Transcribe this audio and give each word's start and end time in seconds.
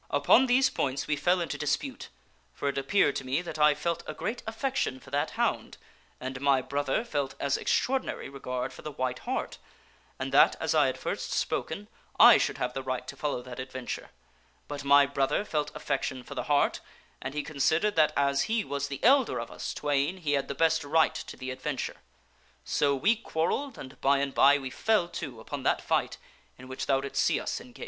"Upon 0.09 0.47
these 0.47 0.67
points 0.71 1.05
we 1.05 1.15
fell 1.15 1.41
into 1.41 1.59
dispute; 1.59 2.09
for 2.55 2.67
it 2.69 2.77
appeared 2.79 3.15
to 3.17 3.23
me 3.23 3.43
that 3.43 3.59
I 3.59 3.75
felt 3.75 4.03
great 4.17 4.41
affection 4.47 4.99
for 4.99 5.11
that 5.11 5.29
hound, 5.37 5.77
and 6.19 6.41
my 6.41 6.59
brother 6.59 7.03
felt 7.05 7.35
as 7.39 7.55
extraordinary' 7.55 8.27
regard 8.27 8.73
for 8.73 8.81
the 8.81 8.91
white 8.91 9.19
hart, 9.29 9.59
and 10.17 10.31
that 10.31 10.55
as 10.59 10.73
I 10.73 10.87
had 10.87 10.97
first 10.97 11.31
spoken 11.33 11.87
I 12.19 12.39
should 12.39 12.57
have 12.57 12.73
the 12.73 12.81
right 12.81 13.07
to 13.09 13.15
follow 13.15 13.43
that 13.43 13.59
adventure; 13.59 14.09
but 14.67 14.83
my 14.83 15.05
brother 15.05 15.45
felt 15.45 15.69
affection 15.75 16.23
for 16.23 16.33
the 16.33 16.45
hart, 16.49 16.79
and 17.21 17.35
he 17.35 17.43
considered 17.43 17.95
that 17.95 18.11
as 18.17 18.45
he 18.49 18.63
was 18.65 18.87
the 18.87 19.03
elder 19.03 19.39
of 19.39 19.51
us 19.51 19.71
twain, 19.71 20.17
he 20.17 20.31
had 20.31 20.47
the 20.47 20.55
best 20.55 20.83
right 20.83 21.13
to 21.13 21.37
the 21.37 21.51
adventure. 21.51 21.97
So 22.63 22.95
we 22.95 23.15
quarrelled, 23.17 23.77
and 23.77 24.01
by 24.01 24.17
and 24.17 24.33
by 24.33 24.57
we 24.57 24.71
fell 24.71 25.07
to 25.09 25.39
upon 25.39 25.61
that 25.61 25.79
fight 25.79 26.17
in 26.57 26.67
which 26.67 26.87
thou 26.87 27.01
did 27.01 27.15
see 27.15 27.39
us 27.39 27.61
engaged." 27.61 27.79